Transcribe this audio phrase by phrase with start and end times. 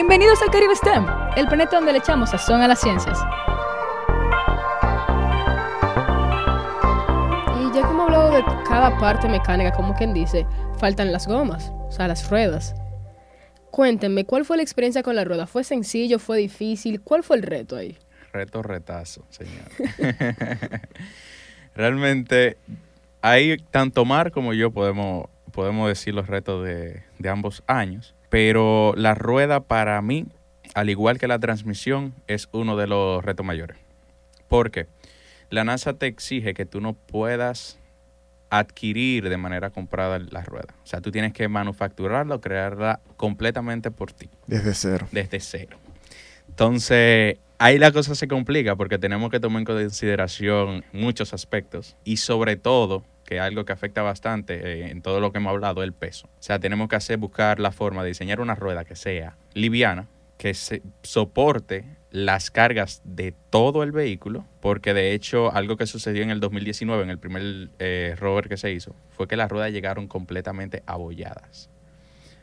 [0.00, 3.18] Bienvenidos al Caribe STEM, el planeta donde le echamos sazón a las ciencias.
[7.58, 10.46] Y ya que hemos hablado de cada parte mecánica, como quien dice,
[10.78, 12.76] faltan las gomas, o sea, las ruedas.
[13.72, 15.48] Cuéntenme, ¿cuál fue la experiencia con la rueda?
[15.48, 16.20] ¿Fue sencillo?
[16.20, 17.00] ¿Fue difícil?
[17.00, 17.98] ¿Cuál fue el reto ahí?
[18.32, 19.66] Reto, retazo, señor.
[21.74, 22.56] Realmente,
[23.20, 28.94] ahí tanto Mar como yo podemos, podemos decir los retos de, de ambos años, pero
[28.96, 30.26] la rueda para mí,
[30.74, 33.76] al igual que la transmisión, es uno de los retos mayores.
[34.48, 34.86] ¿Por qué?
[35.50, 37.78] La NASA te exige que tú no puedas
[38.50, 40.74] adquirir de manera comprada la rueda.
[40.82, 44.28] O sea, tú tienes que manufacturarla o crearla completamente por ti.
[44.46, 45.06] Desde cero.
[45.12, 45.76] Desde cero.
[46.48, 52.18] Entonces, ahí la cosa se complica porque tenemos que tomar en consideración muchos aspectos y
[52.18, 55.82] sobre todo, que es algo que afecta bastante eh, en todo lo que hemos hablado,
[55.82, 56.28] el peso.
[56.28, 60.08] O sea, tenemos que hacer, buscar la forma de diseñar una rueda que sea liviana,
[60.38, 66.22] que se soporte las cargas de todo el vehículo, porque de hecho algo que sucedió
[66.22, 69.72] en el 2019, en el primer eh, rover que se hizo, fue que las ruedas
[69.72, 71.68] llegaron completamente abolladas.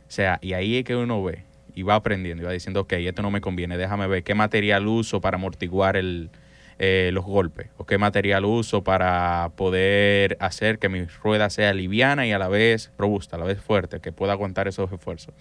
[0.07, 2.93] O sea, y ahí es que uno ve y va aprendiendo y va diciendo, ok,
[2.93, 6.29] esto no me conviene, déjame ver qué material uso para amortiguar el,
[6.77, 12.27] eh, los golpes, o qué material uso para poder hacer que mi rueda sea liviana
[12.27, 15.33] y a la vez robusta, a la vez fuerte, que pueda aguantar esos esfuerzos.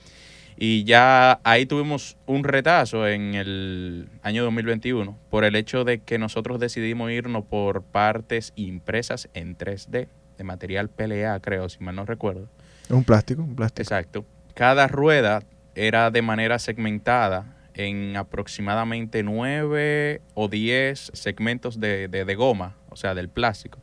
[0.56, 6.18] Y ya ahí tuvimos un retazo en el año 2021 por el hecho de que
[6.18, 10.06] nosotros decidimos irnos por partes impresas en 3D,
[10.38, 12.48] de material PLA, creo, si mal no recuerdo.
[12.90, 13.82] Un plástico, un plástico.
[13.82, 14.24] Exacto.
[14.54, 15.42] Cada rueda
[15.74, 22.96] era de manera segmentada en aproximadamente 9 o 10 segmentos de, de, de goma, o
[22.96, 23.80] sea, del plástico.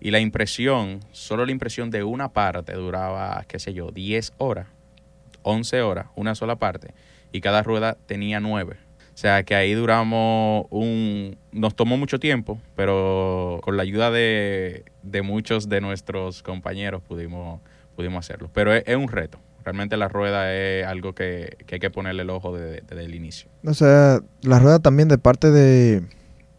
[0.00, 4.66] Y la impresión, solo la impresión de una parte duraba, qué sé yo, 10 horas.
[5.42, 6.94] 11 horas, una sola parte,
[7.32, 8.76] y cada rueda tenía 9.
[9.14, 11.36] O sea que ahí duramos un...
[11.52, 17.60] Nos tomó mucho tiempo, pero con la ayuda de, de muchos de nuestros compañeros pudimos,
[17.94, 18.50] pudimos hacerlo.
[18.54, 19.38] Pero es, es un reto.
[19.64, 23.14] Realmente la rueda es algo que, que hay que ponerle el ojo desde, desde el
[23.14, 23.50] inicio.
[23.64, 26.02] O sea, la rueda también de parte de,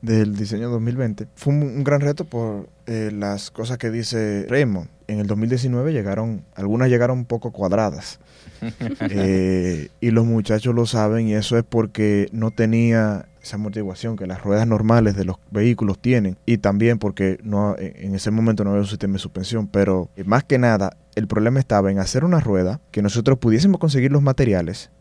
[0.04, 4.90] del diseño 2020 fue un, un gran reto por eh, las cosas que dice Raymond.
[5.08, 8.20] En el 2019 llegaron, algunas llegaron un poco cuadradas.
[9.00, 14.28] eh, y los muchachos lo saben y eso es porque no tenía esa amortiguación que
[14.28, 18.72] las ruedas normales de los vehículos tienen y también porque no en ese momento no
[18.72, 22.26] había un sistema de suspensión, pero eh, más que nada el problema estaba en hacer
[22.26, 24.92] una rueda que nosotros pudiésemos conseguir los materiales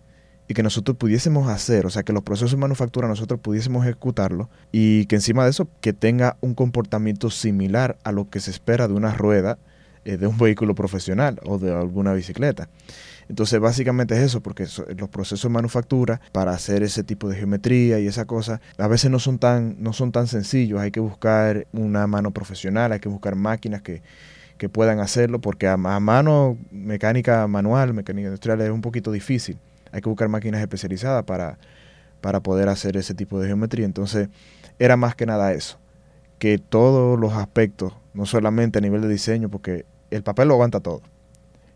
[0.49, 4.51] y que nosotros pudiésemos hacer, o sea, que los procesos de manufactura nosotros pudiésemos ejecutarlo
[4.71, 8.89] y que encima de eso que tenga un comportamiento similar a lo que se espera
[8.89, 9.59] de una rueda
[10.05, 12.69] eh, de un vehículo profesional o de alguna bicicleta.
[13.29, 14.67] Entonces, básicamente es eso, porque
[14.97, 19.11] los procesos de manufactura para hacer ese tipo de geometría y esa cosa, a veces
[19.11, 20.81] no son tan, no son tan sencillos.
[20.81, 24.03] Hay que buscar una mano profesional, hay que buscar máquinas que,
[24.59, 29.57] que puedan hacerlo, porque a, a, mano mecánica manual, mecánica industrial es un poquito difícil.
[29.93, 31.59] Hay que buscar máquinas especializadas para,
[32.21, 33.87] para poder hacer ese tipo de geometría.
[33.87, 34.29] Entonces,
[34.79, 35.79] era más que nada eso,
[36.39, 40.81] que todos los aspectos, no solamente a nivel de diseño, porque el papel lo aguanta
[40.81, 41.03] todo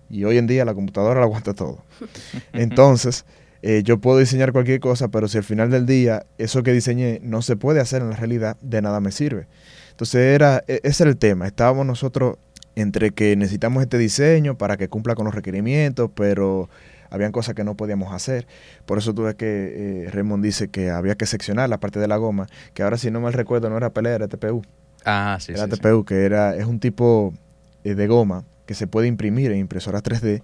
[0.09, 1.79] y hoy en día la computadora lo aguanta todo.
[2.53, 3.25] Entonces,
[3.63, 7.21] eh, yo puedo diseñar cualquier cosa, pero si al final del día eso que diseñé
[7.23, 9.47] no se puede hacer en la realidad, de nada me sirve.
[9.91, 11.47] Entonces, era, e, ese era el tema.
[11.47, 12.37] Estábamos nosotros
[12.75, 16.69] entre que necesitamos este diseño para que cumpla con los requerimientos, pero
[17.11, 18.47] habían cosas que no podíamos hacer.
[18.85, 22.17] Por eso tuve que, eh, Raymond dice que había que seccionar la parte de la
[22.17, 24.63] goma, que ahora si no mal recuerdo no era pelea, era TPU.
[25.05, 26.05] Ah, sí, era sí, TPU, sí.
[26.07, 27.33] que era, es un tipo
[27.85, 30.43] eh, de goma que se puede imprimir en impresoras 3D.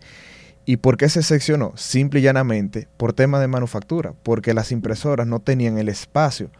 [0.64, 1.72] ¿Y por qué se seccionó?
[1.76, 6.50] Simple y llanamente por tema de manufactura, porque las impresoras no tenían el espacio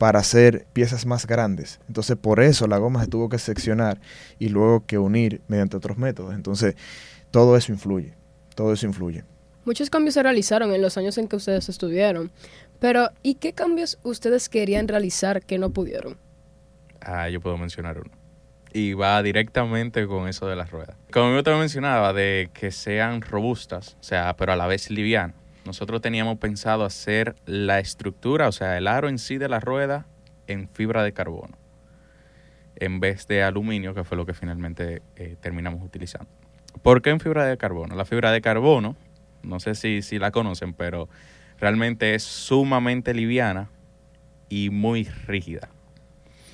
[0.00, 1.78] para hacer piezas más grandes.
[1.86, 4.00] Entonces por eso la goma se tuvo que seccionar
[4.38, 6.34] y luego que unir mediante otros métodos.
[6.34, 6.74] Entonces
[7.30, 8.14] todo eso influye,
[8.60, 9.24] todo eso influye.
[9.64, 12.30] Muchos cambios se realizaron en los años en que ustedes estudiaron,
[12.78, 16.18] pero ¿y qué cambios ustedes querían realizar que no pudieron?
[17.00, 18.10] Ah, yo puedo mencionar uno
[18.74, 20.94] y va directamente con eso de las ruedas.
[21.10, 25.36] Como yo te mencionaba, de que sean robustas, o sea, pero a la vez livianas.
[25.64, 30.06] Nosotros teníamos pensado hacer la estructura, o sea, el aro en sí de la rueda
[30.48, 31.56] en fibra de carbono,
[32.76, 36.30] en vez de aluminio, que fue lo que finalmente eh, terminamos utilizando.
[36.82, 37.94] ¿Por qué en fibra de carbono?
[37.94, 38.96] La fibra de carbono,
[39.42, 41.08] no sé si, si la conocen, pero
[41.58, 43.68] realmente es sumamente liviana
[44.48, 45.68] y muy rígida.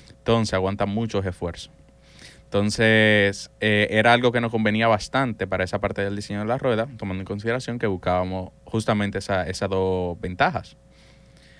[0.09, 1.71] Entonces aguanta muchos esfuerzos.
[2.43, 6.57] Entonces, eh, era algo que nos convenía bastante para esa parte del diseño de la
[6.57, 10.77] rueda, tomando en consideración que buscábamos justamente esa- esas dos ventajas.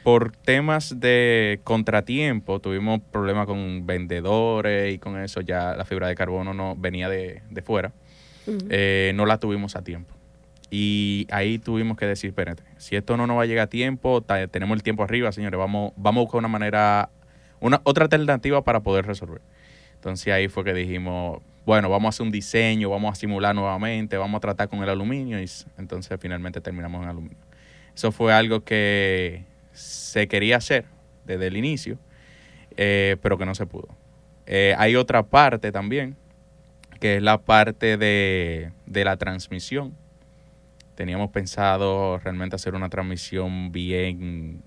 [0.04, 6.16] Por temas de contratiempo, tuvimos problemas con vendedores y con eso ya la fibra de
[6.16, 7.92] carbono no venía de, de fuera.
[8.70, 10.16] Eh, no la tuvimos a tiempo.
[10.70, 14.22] Y ahí tuvimos que decir, espérate, si esto no nos va a llegar a tiempo,
[14.52, 17.10] tenemos el tiempo arriba, señores, vamos, vamos a buscar una manera,
[17.62, 19.42] una otra alternativa para poder resolver.
[19.96, 24.18] Entonces ahí fue que dijimos, bueno, vamos a hacer un diseño, vamos a simular nuevamente,
[24.18, 27.38] vamos a tratar con el aluminio y entonces finalmente terminamos en aluminio.
[27.96, 30.86] Eso fue algo que se quería hacer
[31.26, 31.98] desde el inicio,
[32.78, 33.88] eh, pero que no se pudo.
[34.46, 36.16] Eh, hay otra parte también,
[37.00, 39.96] que es la parte de, de la transmisión.
[40.96, 44.64] Teníamos pensado realmente hacer una transmisión bien,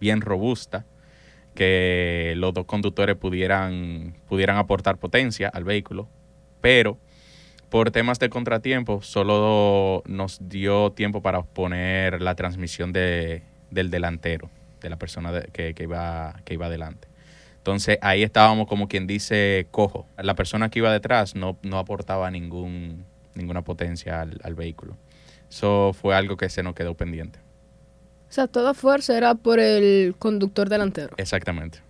[0.00, 0.84] bien robusta,
[1.54, 6.08] que los dos conductores pudieran, pudieran aportar potencia al vehículo,
[6.60, 6.98] pero
[7.68, 14.50] por temas de contratiempo solo nos dio tiempo para poner la transmisión de, del delantero,
[14.80, 17.07] de la persona de- que, que iba, que iba adelante.
[17.68, 20.06] Entonces ahí estábamos como quien dice cojo.
[20.16, 23.04] La persona que iba detrás no, no aportaba ningún,
[23.34, 24.96] ninguna potencia al, al vehículo.
[25.50, 27.38] Eso fue algo que se nos quedó pendiente.
[28.28, 31.14] O sea, toda fuerza era por el conductor delantero.
[31.18, 31.80] Exactamente.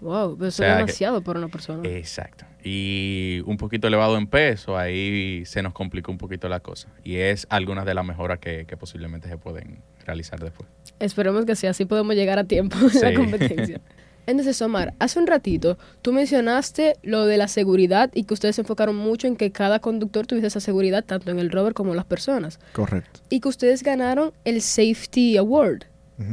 [0.00, 1.86] Wow, eso sea es que- demasiado para una persona.
[1.88, 2.46] Exacto.
[2.64, 6.88] Y un poquito elevado en peso, ahí se nos complicó un poquito la cosa.
[7.04, 10.68] Y es algunas de las mejoras que, que posiblemente se pueden realizar después.
[11.00, 13.14] Esperemos que sea así podemos llegar a tiempo en la Sí.
[13.14, 13.78] competencia.
[14.26, 18.62] Entonces, Omar, hace un ratito tú mencionaste lo de la seguridad y que ustedes se
[18.62, 21.96] enfocaron mucho en que cada conductor tuviese esa seguridad, tanto en el rover como en
[21.96, 22.60] las personas.
[22.72, 23.20] Correcto.
[23.28, 25.84] Y que ustedes ganaron el Safety Award.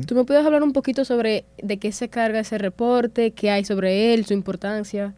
[0.05, 3.65] ¿Tú me puedes hablar un poquito sobre de qué se carga ese reporte, qué hay
[3.65, 5.15] sobre él, su importancia?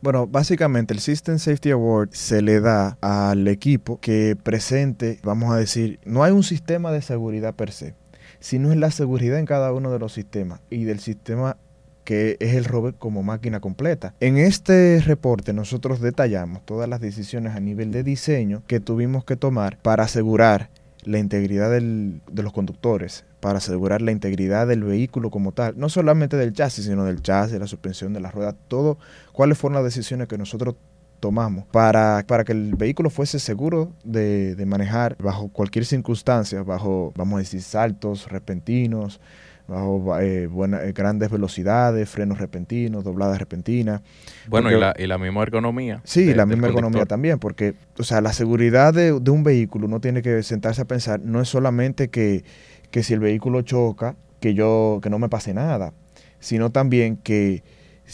[0.00, 5.58] Bueno, básicamente el System Safety Award se le da al equipo que presente, vamos a
[5.58, 7.94] decir, no hay un sistema de seguridad per se,
[8.40, 11.56] sino es la seguridad en cada uno de los sistemas y del sistema
[12.04, 14.14] que es el rover como máquina completa.
[14.20, 19.36] En este reporte nosotros detallamos todas las decisiones a nivel de diseño que tuvimos que
[19.36, 20.70] tomar para asegurar
[21.04, 25.88] la integridad del- de los conductores, para asegurar la integridad del vehículo como tal, no
[25.88, 28.98] solamente del chasis, sino del chasis, de la suspensión, de las ruedas, todo,
[29.32, 30.76] cuáles fueron las decisiones que nosotros
[31.18, 37.12] tomamos para, para que el vehículo fuese seguro de, de manejar bajo cualquier circunstancia, bajo,
[37.16, 39.20] vamos a decir, saltos repentinos,
[39.68, 44.00] bajo eh, buena- eh, grandes velocidades, frenos repentinos, dobladas repentinas.
[44.48, 46.00] Bueno, Porque- y la, y la misma ergonomía.
[46.04, 46.80] Sí, de- la misma conductor.
[46.80, 50.82] economía también, porque, o sea, la seguridad de, de un vehículo uno tiene que sentarse
[50.82, 52.44] a pensar, no es solamente que,
[52.90, 55.92] que si el vehículo choca, que yo, que no me pase nada,
[56.40, 57.62] sino también que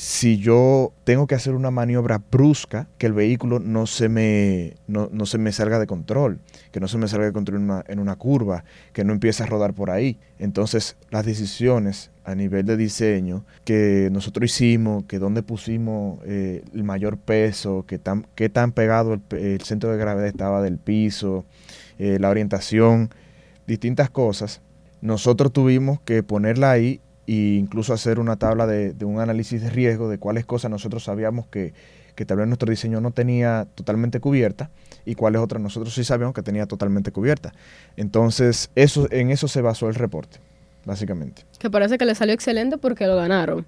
[0.01, 5.09] si yo tengo que hacer una maniobra brusca, que el vehículo no se me, no,
[5.11, 6.39] no se me salga de control,
[6.71, 8.63] que no se me salga de control en una, curva,
[8.93, 10.17] que no empiece a rodar por ahí.
[10.39, 16.85] Entonces, las decisiones a nivel de diseño que nosotros hicimos, que dónde pusimos eh, el
[16.85, 20.79] mayor peso, que tan, qué tan pegado el, pe- el centro de gravedad estaba del
[20.79, 21.45] piso,
[21.99, 23.11] eh, la orientación,
[23.67, 24.61] distintas cosas,
[25.01, 29.69] nosotros tuvimos que ponerla ahí e incluso hacer una tabla de, de un análisis de
[29.69, 31.75] riesgo de cuáles cosas nosotros sabíamos que,
[32.15, 34.71] que tal vez nuestro diseño no tenía totalmente cubierta
[35.05, 37.53] y cuáles otras nosotros sí sabíamos que tenía totalmente cubierta.
[37.97, 40.39] Entonces, eso, en eso se basó el reporte,
[40.85, 41.43] básicamente.
[41.59, 43.67] Que parece que le salió excelente porque lo ganaron.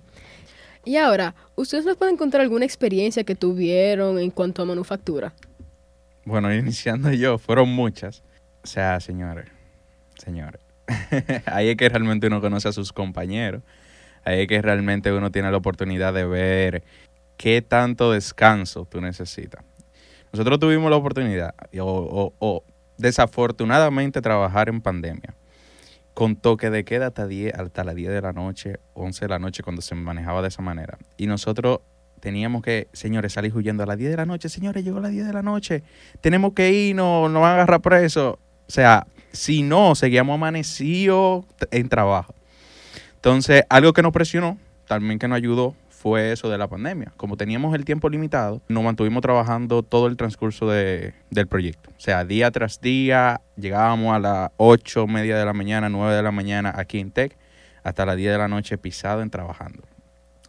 [0.85, 5.35] Y ahora, ¿ustedes nos pueden contar alguna experiencia que tuvieron en cuanto a manufactura?
[6.25, 8.23] Bueno, iniciando yo, fueron muchas.
[8.65, 9.47] O sea, señores,
[10.19, 10.70] señores.
[11.47, 13.63] Ahí es que realmente uno conoce a sus compañeros.
[14.25, 16.83] Ahí es que realmente uno tiene la oportunidad de ver
[17.37, 19.65] qué tanto descanso tú necesitas.
[20.33, 22.65] Nosotros tuvimos la oportunidad, o, o- o
[22.99, 25.35] desafortunadamente, trabajar en pandemia.
[26.15, 29.39] Con toque de queda hasta, 10, hasta las 10 de la noche, 11 de la
[29.39, 30.99] noche, cuando se manejaba de esa manera.
[31.17, 31.81] Y nosotros
[32.21, 34.49] teníamos que, señores, salir huyendo a las 10 de la noche.
[34.49, 35.83] Señores, llegó a las 10 de la noche.
[36.21, 38.39] Tenemos que ir, no, nos van a agarrar preso.
[38.69, 42.35] O sea, si no, seguíamos amanecidos en trabajo.
[43.17, 47.13] Entonces, algo que nos presionó, también que nos ayudó, fue eso de la pandemia.
[47.19, 51.91] Como teníamos el tiempo limitado, nos mantuvimos trabajando todo el transcurso de- del proyecto.
[51.91, 56.23] O sea, día tras día, llegábamos a las 8, media de la mañana, 9 de
[56.23, 57.37] la mañana aquí en Tech,
[57.85, 59.83] hasta las 10 de la noche pisado en trabajando.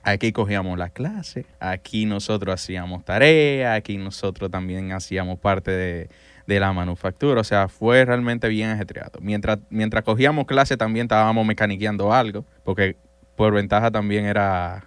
[0.04, 6.10] Aquí cogíamos la clase, aquí nosotros hacíamos tareas, aquí nosotros también hacíamos parte de,
[6.51, 9.20] de la manufactura, o sea, fue realmente bien ajetreado.
[9.22, 12.98] Mientras, mientras cogíamos clase también estábamos mecaniqueando algo, porque
[13.38, 14.84] por ventaja también era,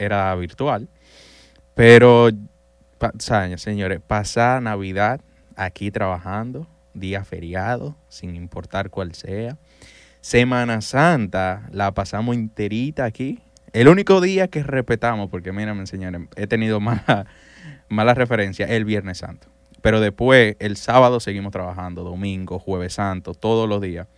[0.00, 0.88] era virtual,
[1.74, 2.30] pero
[3.56, 5.20] señores, pasar Navidad
[5.54, 9.58] aquí trabajando, día feriado, sin importar cuál sea.
[10.20, 13.38] Semana Santa la pasamos enterita aquí.
[13.72, 17.26] El único día que respetamos, porque mírame, señores, he tenido mala,
[17.88, 19.46] mala referencia, el Viernes Santo.
[19.86, 24.08] Pero después, el sábado seguimos trabajando, domingo, jueves santo, todos los días.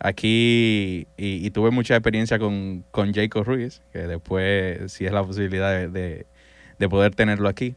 [0.00, 5.70] Aquí, y, tuve mucha experiencia con, con Jacob Ruiz, que después, si es la posibilidad
[5.70, 6.26] de, de-
[6.80, 7.76] de poder tenerlo aquí.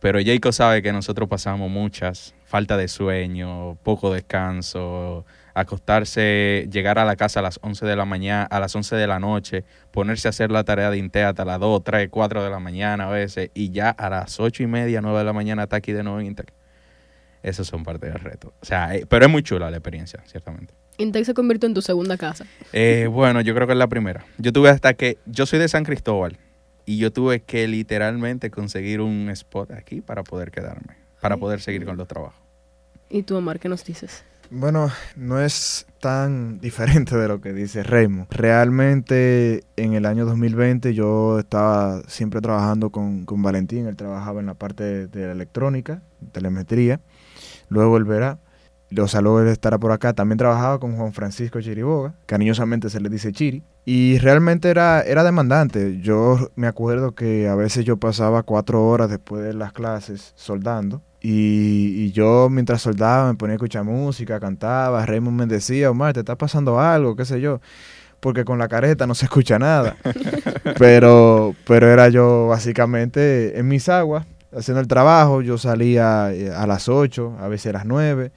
[0.00, 7.04] Pero Jacob sabe que nosotros pasamos muchas, falta de sueño, poco descanso, acostarse, llegar a
[7.04, 9.62] la casa a las 11 de la mañana, a las 11 de la noche,
[9.92, 13.06] ponerse a hacer la tarea de Intea hasta las 2, 3, 4 de la mañana
[13.06, 15.92] a veces, y ya a las 8 y media, 9 de la mañana está aquí
[15.92, 16.34] de nuevo en.
[17.44, 18.54] Esos son parte del reto.
[18.62, 20.72] O sea, eh, pero es muy chula la experiencia, ciertamente.
[20.96, 22.46] Intec se convirtió en tu segunda casa.
[22.72, 24.24] Eh, bueno, yo creo que es la primera.
[24.38, 26.38] Yo tuve hasta que, yo soy de San Cristóbal,
[26.86, 31.84] y yo tuve que literalmente conseguir un spot aquí para poder quedarme, para poder seguir
[31.84, 32.40] con los trabajos.
[33.10, 34.24] ¿Y tú, Omar, qué nos dices?
[34.50, 38.28] Bueno, no es tan diferente de lo que dice Raymond.
[38.30, 44.46] Realmente en el año 2020 yo estaba siempre trabajando con, con Valentín, él trabajaba en
[44.46, 47.00] la parte de, de la electrónica, telemetría,
[47.68, 48.38] luego él verá,
[49.02, 50.12] o sea, luego él estará por acá.
[50.12, 55.24] También trabajaba con Juan Francisco Chiriboga, cariñosamente se le dice Chiri, y realmente era, era
[55.24, 56.00] demandante.
[56.00, 61.02] Yo me acuerdo que a veces yo pasaba cuatro horas después de las clases soldando.
[61.20, 66.12] Y, y yo mientras soldaba me ponía a escuchar música, cantaba, Raymond me decía, Omar,
[66.12, 67.62] te está pasando algo, qué sé yo,
[68.20, 69.96] porque con la careta no se escucha nada.
[70.78, 76.66] pero, pero era yo básicamente en mis aguas, haciendo el trabajo, yo salía eh, a
[76.66, 78.30] las 8, a veces a las 9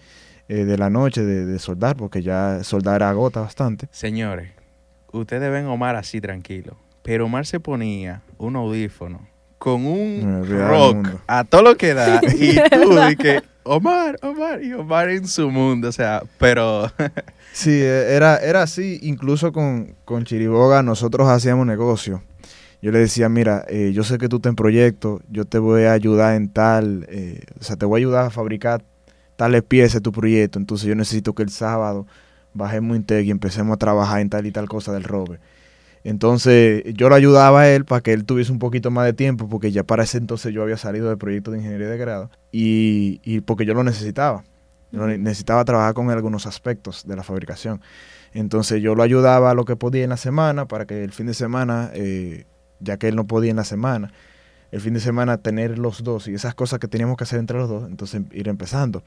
[0.47, 3.87] eh, de la noche de, de soldar, porque ya soldar agota bastante.
[3.91, 4.51] Señores,
[5.11, 11.07] ustedes ven a Omar así tranquilo, pero Omar se ponía un audífono con un rock
[11.27, 15.49] a todo lo que da y tú y que Omar, Omar y Omar en su
[15.49, 16.89] mundo, o sea, pero
[17.57, 22.21] Sí, eh, era, era así, incluso con, con Chiriboga nosotros hacíamos negocio.
[22.81, 25.83] Yo le decía, mira, eh, yo sé que tú estás en proyecto, yo te voy
[25.83, 28.83] a ayudar en tal, eh, o sea, te voy a ayudar a fabricar
[29.35, 32.05] tales piezas de tu proyecto, entonces yo necesito que el sábado
[32.53, 35.39] bajemos Integ y empecemos a trabajar en tal y tal cosa del rover.
[36.03, 39.49] Entonces yo lo ayudaba a él para que él tuviese un poquito más de tiempo,
[39.49, 43.19] porque ya para ese entonces yo había salido del proyecto de ingeniería de grado y,
[43.23, 44.43] y porque yo lo necesitaba.
[44.91, 47.81] Yo ne- necesitaba trabajar con algunos aspectos de la fabricación.
[48.33, 51.25] Entonces yo lo ayudaba a lo que podía en la semana para que el fin
[51.27, 52.45] de semana, eh,
[52.79, 54.11] ya que él no podía en la semana,
[54.71, 57.57] el fin de semana tener los dos y esas cosas que teníamos que hacer entre
[57.57, 59.03] los dos, entonces ir empezando.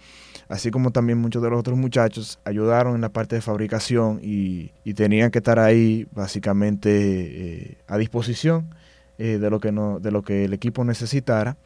[0.49, 4.73] Así como también muchos de los otros muchachos ayudaron en la parte de fabricación y,
[4.85, 8.75] y tenían que estar ahí básicamente eh, a disposición
[9.19, 11.59] eh, de, lo que no, de lo que el equipo necesitara.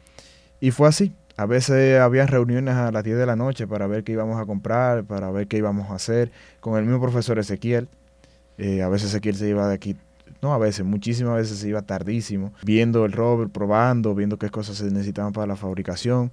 [0.59, 1.13] Y fue así.
[1.37, 4.45] A veces había reuniones a las 10 de la noche para ver qué íbamos a
[4.45, 7.87] comprar, para ver qué íbamos a hacer, con el mismo profesor Ezequiel.
[8.57, 9.95] Eh, a veces Ezequiel se iba de aquí,
[10.41, 14.77] no a veces, muchísimas veces se iba tardísimo, viendo el rover, probando, viendo qué cosas
[14.77, 16.31] se necesitaban para la fabricación.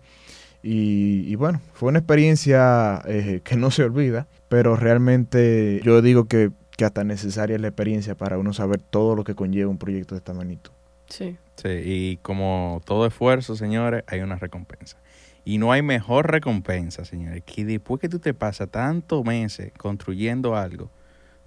[0.63, 6.27] Y, y bueno, fue una experiencia eh, que no se olvida, pero realmente yo digo
[6.27, 9.79] que, que hasta necesaria es la experiencia para uno saber todo lo que conlleva un
[9.79, 10.73] proyecto de esta magnitud.
[11.09, 11.37] Sí.
[11.57, 14.99] Sí, y como todo esfuerzo, señores, hay una recompensa.
[15.45, 20.57] Y no hay mejor recompensa, señores, que después que tú te pasas tantos meses construyendo
[20.57, 20.91] algo,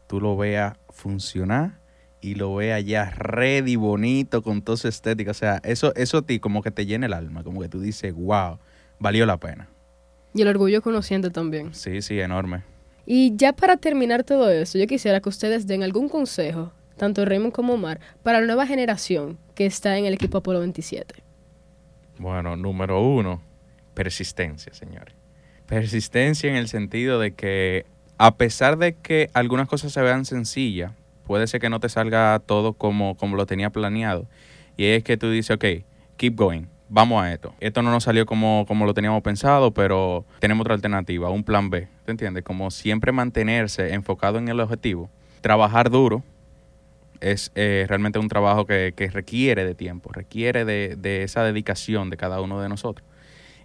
[0.07, 1.79] tú lo veas funcionar
[2.25, 5.29] y lo veas ya ready, bonito, con toda su estética.
[5.29, 7.79] O sea, eso, eso a ti como que te llena el alma, como que tú
[7.79, 8.58] dices, wow,
[8.98, 9.70] valió la pena.
[10.34, 11.75] Y el orgullo conociente también.
[11.75, 12.63] Sí, sí, enorme.
[13.05, 17.53] Y ya para terminar todo eso, yo quisiera que ustedes den algún consejo, tanto Raymond
[17.53, 21.13] como Omar, para la nueva generación que está en el equipo Apolo 27.
[22.17, 23.39] Bueno, número uno,
[23.94, 25.13] persistencia, señores.
[25.67, 27.86] Persistencia en el sentido de que
[28.17, 30.91] a pesar de que algunas cosas se vean sencillas,
[31.25, 34.27] puede ser que no te salga todo como, como lo tenía planeado.
[34.77, 35.65] Y es que tú dices, ok,
[36.17, 37.53] keep going, vamos a esto.
[37.60, 41.70] Esto no nos salió como, como lo teníamos pensado, pero tenemos otra alternativa, un plan
[41.70, 41.88] B.
[42.05, 42.44] ¿Te entiendes?
[42.44, 45.10] Como siempre mantenerse enfocado en el objetivo,
[45.41, 46.24] trabajar duro,
[47.22, 52.10] es eh, realmente un trabajo que, que requiere de tiempo, requiere de, de esa dedicación
[52.10, 53.08] de cada uno de nosotros.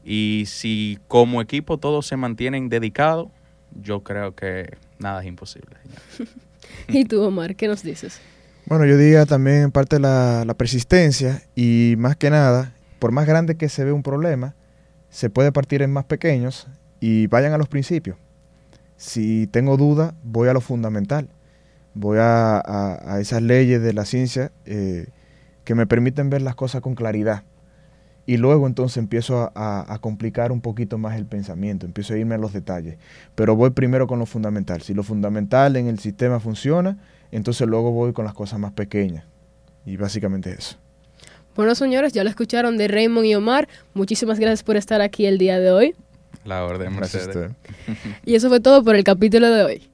[0.05, 3.29] Y si como equipo todos se mantienen dedicados,
[3.75, 5.77] yo creo que nada es imposible.
[6.89, 8.21] ¿Y tú, Omar, qué nos dices?
[8.67, 13.57] Bueno, yo diría también en parte la, persistencia y más que nada, por más grande
[13.57, 14.55] que se ve un problema,
[15.09, 16.69] se puede partir en más pequeños
[17.01, 18.17] y vayan a los principios.
[18.97, 21.29] Si tengo duda, voy a lo fundamental.
[21.95, 25.09] Voy a, a- a esas leyes de la ciencia eh,
[25.65, 27.43] que me permiten ver las cosas con claridad.
[28.27, 32.19] Y luego entonces empiezo a, a- a complicar un poquito más el pensamiento, empiezo a
[32.19, 32.97] irme a los detalles,
[33.35, 34.83] pero voy primero con lo fundamental.
[34.83, 36.99] Si lo fundamental en el sistema funciona,
[37.33, 39.25] entonces luego voy con las cosas más pequeñas.
[39.87, 40.77] Y básicamente eso.
[41.57, 43.69] Bueno, señores, ya lo escucharon de Raymond y Omar.
[43.95, 45.95] Muchísimas gracias por estar aquí el día de hoy.
[46.45, 47.51] La orden, Gracias a Mercedes.
[47.87, 48.17] usted.
[48.25, 49.91] Y eso fue todo por el capítulo de hoy.